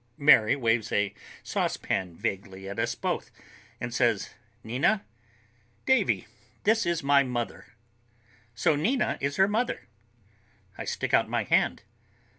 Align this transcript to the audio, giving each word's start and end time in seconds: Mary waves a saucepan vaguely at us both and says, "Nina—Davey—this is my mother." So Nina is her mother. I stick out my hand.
Mary 0.17 0.55
waves 0.55 0.91
a 0.91 1.13
saucepan 1.43 2.15
vaguely 2.15 2.67
at 2.67 2.79
us 2.79 2.95
both 2.95 3.29
and 3.79 3.93
says, 3.93 4.33
"Nina—Davey—this 4.63 6.87
is 6.87 7.03
my 7.03 7.21
mother." 7.21 7.67
So 8.55 8.75
Nina 8.75 9.19
is 9.21 9.35
her 9.35 9.47
mother. 9.47 9.87
I 10.75 10.85
stick 10.85 11.13
out 11.13 11.29
my 11.29 11.43
hand. 11.43 11.83